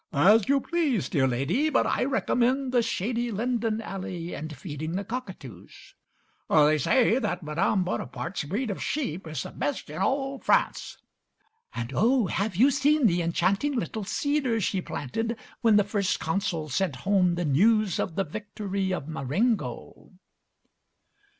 "As 0.13 0.49
you 0.49 0.61
please, 0.61 1.09
dear 1.09 1.27
Lady, 1.27 1.69
but 1.69 1.85
I 1.85 2.05
recommend 2.05 2.71
the 2.71 2.81
shady 2.81 3.29
linden 3.29 3.81
alley 3.83 4.33
and 4.33 4.57
feeding 4.57 4.93
the 4.93 5.03
cockatoos." 5.03 5.93
"They 6.49 6.79
say 6.79 7.19
that 7.19 7.43
Madame 7.43 7.83
Bonaparte's 7.83 8.45
breed 8.45 8.71
of 8.71 8.81
sheep 8.81 9.27
is 9.27 9.43
the 9.43 9.51
best 9.51 9.91
in 9.91 9.99
all 10.01 10.39
France." 10.39 10.97
"And, 11.75 11.93
oh, 11.95 12.25
have 12.25 12.55
you 12.55 12.71
seen 12.71 13.05
the 13.05 13.21
enchanting 13.21 13.75
little 13.75 14.03
cedar 14.03 14.59
she 14.59 14.81
planted 14.81 15.37
when 15.61 15.75
the 15.75 15.83
First 15.83 16.19
Consul 16.19 16.67
sent 16.69 16.95
home 17.05 17.35
the 17.35 17.45
news 17.45 17.99
of 17.99 18.15
the 18.15 18.23
victory 18.25 18.91
of 18.91 19.07
Marengo?" 19.07 20.13